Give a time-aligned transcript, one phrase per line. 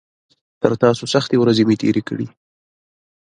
[0.61, 2.27] تر تاسو سختې ورځې مې تېرې کړي.